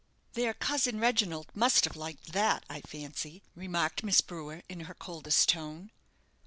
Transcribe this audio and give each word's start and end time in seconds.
"Their 0.33 0.55
cousin 0.55 0.99
Reginald 0.99 1.51
must 1.53 1.83
have 1.85 1.95
liked 1.95 2.31
that, 2.33 2.65
I 2.67 2.81
fancy," 2.81 3.43
remarked 3.55 4.01
Miss 4.01 4.19
Brewer, 4.19 4.63
in 4.67 4.79
her 4.85 4.95
coldest 4.95 5.47
tone. 5.49 5.91